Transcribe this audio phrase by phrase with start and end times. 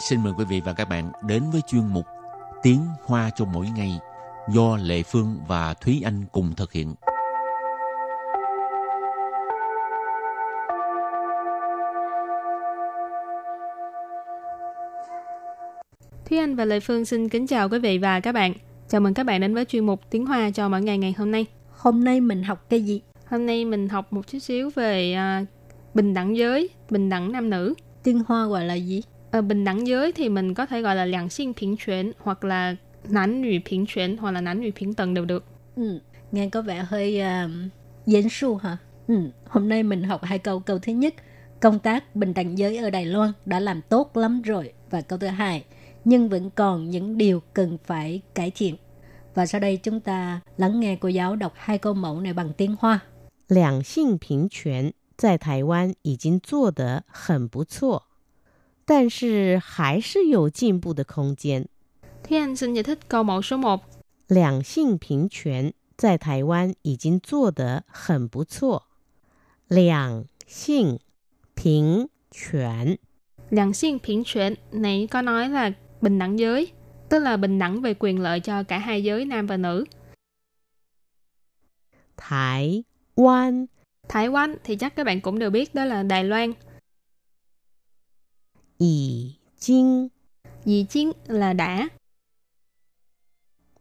[0.00, 2.06] xin mời quý vị và các bạn đến với chuyên mục
[2.62, 3.98] Tiếng Hoa cho mỗi ngày
[4.48, 6.94] do Lệ Phương và Thúy Anh cùng thực hiện.
[16.28, 18.54] Thúy Anh và Lệ Phương xin kính chào quý vị và các bạn.
[18.88, 21.30] Chào mừng các bạn đến với chuyên mục Tiếng Hoa cho mỗi ngày ngày hôm
[21.30, 21.46] nay.
[21.70, 23.02] Hôm nay mình học cái gì?
[23.26, 25.44] Hôm nay mình học một chút xíu về à,
[25.94, 27.74] bình đẳng giới, bình đẳng nam nữ.
[28.02, 29.02] Tiếng Hoa gọi là gì?
[29.31, 32.75] À, bình đẳng giới thì mình có thể gọi là 两性平权 hoặc là
[33.09, 35.43] 男女平权 hoặc là 男女平等đều được.
[35.75, 35.99] Ừ,
[36.31, 37.51] nghe có vẻ hơi uh,
[38.05, 38.77] 严肃hả?
[39.07, 39.15] Ừ,
[39.47, 40.59] hôm nay mình học hai câu.
[40.59, 41.13] Câu thứ nhất,
[41.59, 44.73] công tác bình đẳng giới ở Đài Loan đã làm tốt lắm rồi.
[44.89, 45.65] Và câu thứ hai,
[46.05, 48.75] nhưng vẫn còn những điều cần phải cải thiện.
[49.35, 52.53] Và sau đây chúng ta lắng nghe cô giáo đọc hai câu mẫu này bằng
[52.57, 52.99] tiếng Hoa.
[53.47, 58.03] 两性平权在台湾已经做得很不错，
[58.89, 61.67] 但是还是有进步的空间。
[62.23, 63.79] Thúy Anh xin giải thích câu mẫu số 1.
[64.27, 68.83] 两性平权在台湾已经做得很不错。
[69.67, 70.99] 两性
[71.55, 72.97] 平权
[73.49, 76.71] 两性平权này có nói là bình đẳng giới,
[77.09, 79.85] tức là bình đẳng về quyền lợi cho cả hai giới nam và nữ.
[82.17, 82.83] 台
[83.15, 83.67] 湾
[84.07, 86.53] Thái Quan thì chắc các bạn cũng đều biết đó là Đài Loan.
[88.79, 90.09] 已经
[90.65, 91.89] Dì chiến là đã,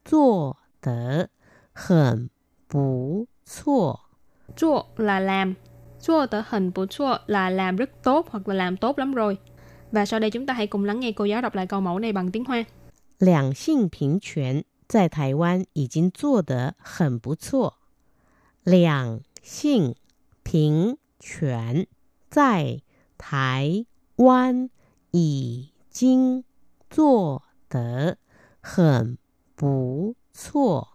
[0.05, 1.31] 做得
[1.73, 2.29] 很
[2.69, 4.01] 不错。
[4.57, 5.55] chua là làm,
[6.03, 9.39] chua tờ hình của chua là làm rất tốt hoặc là làm tốt lắm rồi.
[9.93, 11.99] Và sau đây chúng ta hãy cùng lắng nghe cô giáo đọc lại câu mẫu
[11.99, 12.65] này bằng tiếng Hoa.
[13.19, 17.79] 两性平权在台湾已经做得很不错。
[18.65, 19.95] 两性
[20.43, 21.87] 平权
[22.29, 22.83] 在
[23.17, 23.87] 台
[24.17, 24.69] 湾
[25.11, 26.45] 已经
[26.91, 28.17] 做得
[28.61, 29.17] 很
[29.57, 30.89] 不错。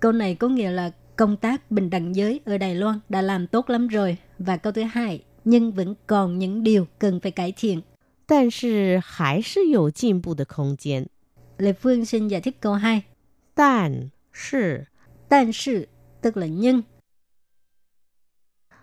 [0.00, 3.46] Câu này có nghĩa là công tác bình đẳng giới ở Đài Loan đã làm
[3.46, 4.16] tốt lắm rồi.
[4.38, 7.82] Và câu thứ hai, nhưng vẫn còn những điều cần phải cải thiện.
[8.26, 11.08] 但是还是有进步的空间。
[11.58, 13.02] Lê Phương xin giải thích câu 2.
[13.54, 14.86] 但是
[15.28, 15.88] 但是
[16.22, 16.84] tức là nhưng,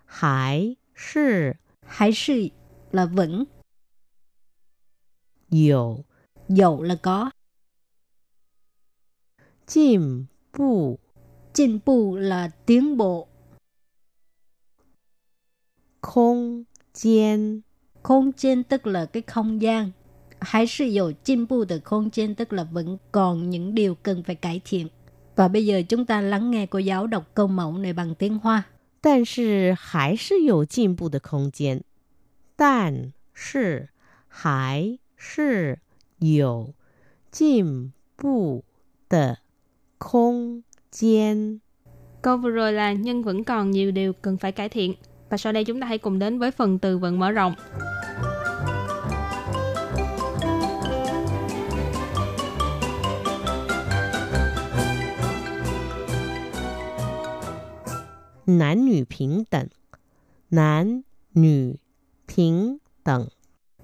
[0.05, 2.49] 还是 hay sự
[2.91, 3.45] là vẫn,
[5.53, 6.05] 有
[6.47, 7.31] dầu là có,
[9.65, 10.99] 进步
[11.53, 13.27] 进步là tiến bộ,
[16.01, 17.63] 空间。
[18.01, 19.91] không gian tức là cái không gian.
[20.39, 24.87] Hay sự dầu进步的không gian tức là vẫn còn những điều cần phải cải thiện.
[25.35, 28.37] Và bây giờ chúng ta lắng nghe cô giáo đọc câu mẫu này bằng tiếng
[28.39, 28.63] Hoa.
[29.01, 31.83] 但是还是有进步的空间。
[32.55, 33.89] 但是
[34.27, 35.79] 还 是
[36.19, 36.73] 有
[37.31, 38.63] 进步
[39.09, 39.37] 的
[39.97, 41.61] 空间。
[42.21, 44.93] Câu vừa rồi là nhưng vẫn còn nhiều điều cần phải cải thiện.
[45.29, 47.55] Và sau đây chúng ta hãy cùng đến với phần từ vựng mở rộng.
[58.45, 59.67] Nam nữ bình đẳng,
[60.51, 61.01] nam
[61.33, 61.75] nữ
[62.37, 63.25] bình đẳng,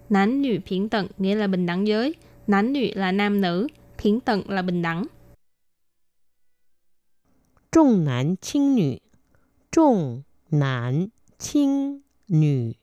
[0.10, 2.16] Nánh nữ phiến tận nghĩa là bình đẳng giới.
[2.48, 3.68] Nánh nữ là nam nữ,
[3.98, 5.06] phiến tận là bình đẳng.
[7.72, 9.02] 重男轻女，
[9.70, 12.76] 重男轻女。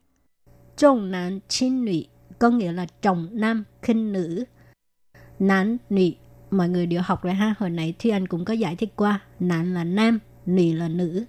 [0.76, 2.02] Trọng nam chín nữ
[2.38, 4.44] có nghĩa là trọng nam khinh nữ.
[5.38, 6.10] Nam nữ
[6.50, 7.54] mọi người đều học rồi ha.
[7.58, 9.20] Hồi nãy Thi Anh cũng có giải thích qua.
[9.40, 11.24] Nam là nam, nữ là nữ.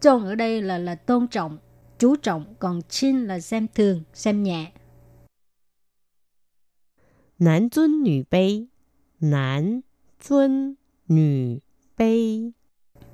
[0.00, 1.58] Trọng ở đây là là tôn trọng,
[1.98, 2.54] chú trọng.
[2.58, 4.72] Còn chín là xem thường, xem nhẹ.
[7.38, 8.66] 男尊女卑，
[9.20, 9.82] 男
[10.20, 10.76] 尊
[11.08, 11.60] 女
[11.96, 12.52] 卑。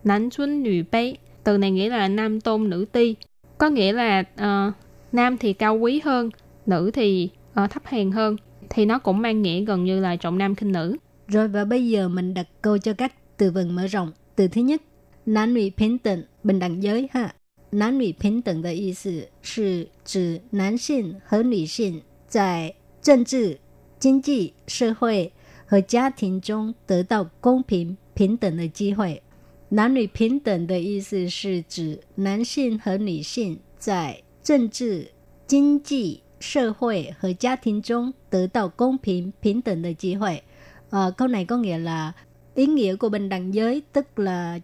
[0.05, 1.17] Nánh xuân nữ bấy.
[1.45, 3.17] Từ này nghĩa là nam tôn nữ ti.
[3.59, 4.73] Có nghĩa là ờ,
[5.13, 6.31] nam thì cao quý hơn,
[6.67, 8.37] nữ thì ờ, thấp hèn hơn.
[8.71, 10.97] Thì nó cũng mang nghĩa gần như là trọng nam khinh nữ.
[11.29, 14.13] Rồi và bây giờ mình đặt câu cho các từ vựng mở rộng.
[14.37, 14.83] Từ thứ nhất,
[15.27, 17.35] nam nữ bình đẳng, bình đẳng giới ha.
[17.73, 23.59] Nam nữ bình đẳng的意思是指男性和女性在政治、
[24.03, 25.33] 经济、社会
[25.67, 29.23] 和家庭中得到公平平等的机会。
[29.71, 35.13] 男女平等的意思是指男性和女性在政治、
[35.47, 40.43] 经济、社会和家庭中得到公平平等的机会。
[40.91, 42.13] Ờ, câu này có nghĩa là
[42.55, 44.59] ý nghĩa của bình đẳng giới tức là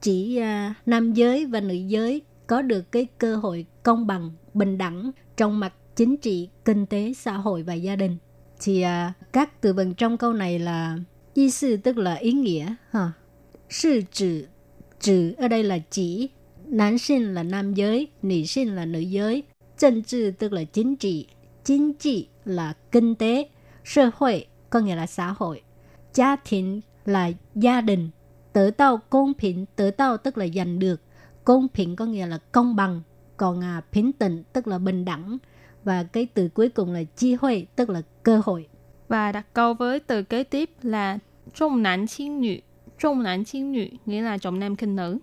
[0.00, 4.78] chỉ à, nam giới và nữ giới có được cái cơ hội công bằng, bình
[4.78, 8.16] đẳng trong mặt chính trị, kinh tế, xã hội và gia đình.
[8.63, 10.97] thì uh, các từ vựng trong câu này là
[11.33, 13.11] ý sư tức là ý nghĩa ha.
[13.69, 14.45] Sư chữ
[14.99, 16.29] chữ ở đây là chỉ
[16.65, 19.43] nam sinh là nam giới, nữ sinh là nữ giới.
[19.77, 21.27] 政治 tức là chính trị,
[21.63, 23.49] chính trị là kinh tế,
[23.83, 25.61] xã hội có nghĩa là xã hội,
[26.13, 28.09] gia đình là gia đình,
[28.53, 31.01] tử tao công bình, tử tao tức là giành được,
[31.43, 33.01] công bình có nghĩa là công bằng,
[33.37, 35.37] còn à, bình tĩnh tức là bình đẳng
[35.84, 38.66] và cái từ cuối cùng là chi hội tức là cơ hội.
[39.08, 41.18] Và đặt câu với từ kế tiếp là
[41.54, 42.60] trọng nam轻女.
[42.98, 45.18] Trọng nam轻女 nghĩa là trọng nam khinh nữ.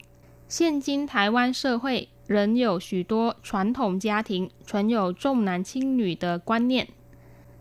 [0.48, 6.88] 现今台湾社会仍有许多传统家庭存有重男轻女的观念。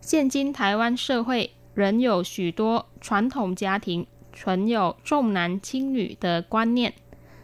[0.01, 6.93] 现今台湾社会仍有许多传统家庭存有重男轻女的观念.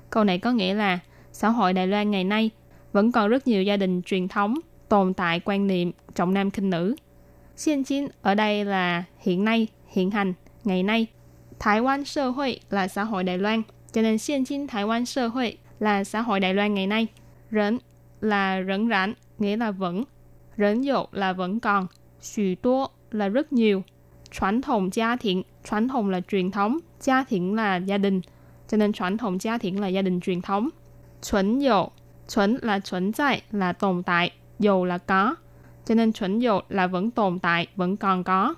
[0.09, 0.99] Câu này có nghĩa là
[1.31, 2.49] xã hội Đài Loan ngày nay
[2.91, 4.53] vẫn còn rất nhiều gia đình truyền thống
[4.88, 6.96] tồn tại quan niệm trọng nam khinh nữ.
[7.66, 10.32] Hiện chính ở đây là hiện nay, hiện hành,
[10.64, 11.06] ngày nay.
[11.58, 13.62] Thái Quan xã hội là xã hội Đài Loan,
[13.92, 17.06] cho nên hiện chính Thái Quan xã hội là xã hội Đài Loan ngày nay.
[17.50, 17.78] Rẫn
[18.20, 20.04] là rẫn rãn, nghĩa là vẫn.
[20.56, 21.86] Rẫn dụ là vẫn còn.
[22.20, 23.82] Xù tố là rất nhiều.
[24.40, 28.20] Truyền thống gia thiện, truyền thống là truyền thống, gia thiện là gia đình.
[28.68, 30.68] Cho nên truyền thống gia thiện là gia đình truyền thống.
[31.30, 31.86] Chuẩn dụ,
[32.34, 35.35] chuẩn là chuẩn tại, là tồn tại, dầu là có.
[35.85, 38.55] Cho nên chuẩn dụ là vẫn tồn tại, vẫn còn có.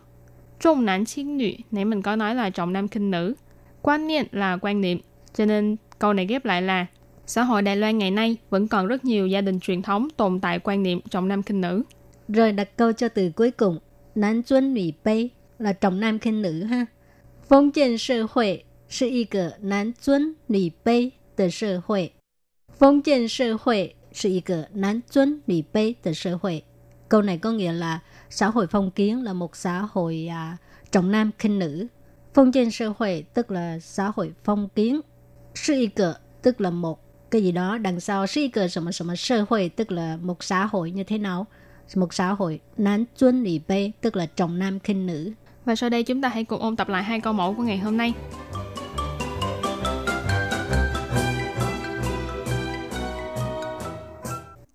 [0.59, 3.33] Trọng nam轻女, nãy mình có nói là trọng nam khinh nữ.
[3.81, 4.99] Quan niệm là quan niệm.
[5.33, 6.85] Cho nên câu này ghép lại là
[7.25, 10.39] xã hội Đài Loan ngày nay vẫn còn rất nhiều gia đình truyền thống tồn
[10.39, 11.83] tại quan niệm trọng nam khinh nữ.
[12.27, 13.79] Rồi đặt câu cho từ cuối cùng,
[14.15, 15.27] nam tuân nữ卑
[15.59, 16.85] là trọng nam khinh nữ ha.
[17.49, 22.13] Phong kiến xã hội 是一个男尊女卑的社会。
[22.77, 26.63] 封建社会 是一个男尊女卑的社会。
[27.09, 27.99] Câu này có nghĩa là
[28.29, 30.57] xã hội phong kiến là một xã hội à,
[30.91, 31.87] trọng nam khinh nữ.
[32.33, 35.01] Phong kiến xã hội tức là xã hội phong kiến.
[35.55, 36.99] Sư y cờ tức là một
[37.31, 40.91] cái gì đó đằng sau sư y cờ什么 xã hội tức là một xã hội
[40.91, 41.47] như thế nào.
[41.95, 45.31] Một xã hội nam tuân nữ bê tức là trọng nam khinh nữ.
[45.65, 47.77] Và sau đây chúng ta hãy cùng ôn tập lại hai câu mẫu của ngày
[47.77, 48.13] hôm nay.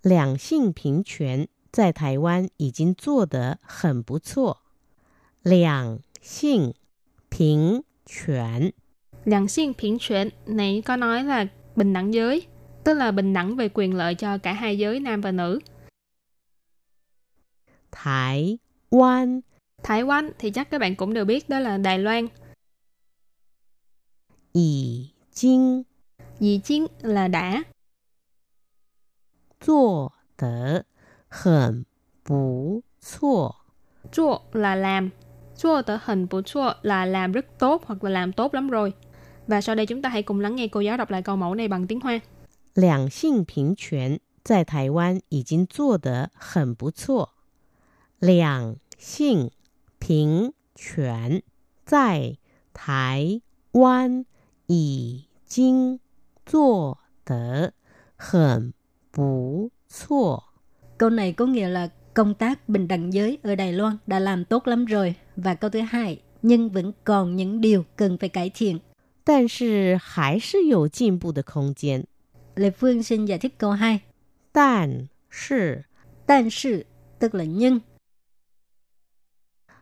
[0.03, 4.57] 两性平权在台湾已经做得很不错。
[5.43, 6.73] 两性
[7.29, 8.73] 平权
[9.25, 12.47] 两性平权này có nói là bình đẳng giới,
[12.83, 15.59] tức là bình đẳng về quyền lợi cho cả hai giới nam và nữ.
[17.91, 18.59] 台
[18.91, 19.41] 湾
[19.83, 22.27] Thái Quan thì chắc các bạn cũng đều biết đó là Đài Loan.
[24.53, 25.85] 已经
[26.39, 27.63] Dì chiến là đã,
[29.63, 30.85] 做得
[31.27, 31.85] 很
[32.23, 33.55] 不错。
[34.11, 35.09] chua là làm,
[35.57, 38.93] chua tờ hình của chua là làm rất tốt hoặc là làm tốt lắm rồi.
[39.47, 41.55] Và sau đây chúng ta hãy cùng lắng nghe cô giáo đọc lại câu mẫu
[41.55, 42.19] này bằng tiếng Hoa.
[42.75, 47.31] 两性平权在台湾已经做得很不错。
[48.19, 49.51] 两性
[49.99, 51.43] 平权
[51.85, 52.37] 在
[52.73, 54.25] 台湾
[54.67, 55.99] 已经
[56.45, 57.73] 做得
[58.15, 58.82] 很不错。
[60.97, 64.45] Câu này có nghĩa là công tác bình đẳng giới ở Đài Loan đã làm
[64.45, 65.15] tốt lắm rồi.
[65.35, 68.79] Và câu thứ hai, nhưng vẫn còn những điều cần phải cải thiện.
[69.23, 72.07] 但是还是有进步的空间。
[72.55, 74.01] Lê Phương xin giải thích câu 2.
[74.51, 75.85] 但是
[76.25, 76.87] 但是
[77.19, 77.81] tức là nhưng,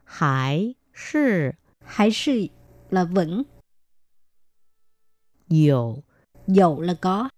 [0.03, 2.50] 还是 hay sự
[2.89, 3.46] là vẫn,
[5.48, 6.03] 有
[6.48, 7.29] dầu là có,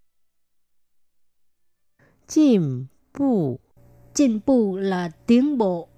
[2.28, 3.60] 进步
[4.14, 5.90] 进步là tiến bộ,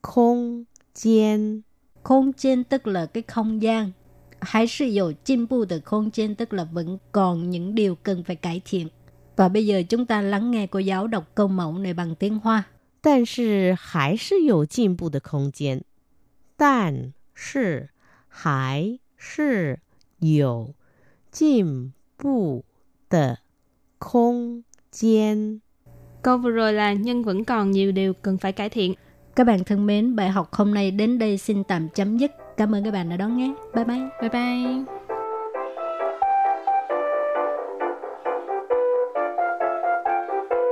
[0.00, 1.62] 空间。
[2.02, 3.92] không gian tức là cái không gian.
[4.40, 8.88] Hay sự dầu进步的không gian tức là vẫn còn những điều cần phải cải thiện.
[9.36, 12.38] Và bây giờ chúng ta lắng nghe cô giáo đọc câu mẫu này bằng tiếng
[12.38, 12.64] Hoa.
[13.00, 15.82] 但是还是有进步的空间。
[16.56, 17.90] 但是
[18.28, 19.80] 还是
[20.18, 20.74] 有
[21.30, 22.64] 进步
[23.08, 23.40] 的
[23.99, 24.61] 空
[24.91, 25.59] 间。
[26.21, 28.93] Câu vừa rồi là nhưng vẫn còn nhiều điều cần phải cải thiện.
[29.35, 32.31] Các bạn thân mến, bài học hôm nay đến đây xin tạm chấm dứt.
[32.57, 33.53] Cảm ơn các bạn đã đón nghe.
[33.75, 34.01] Bye bye.
[34.21, 34.96] Bye bye.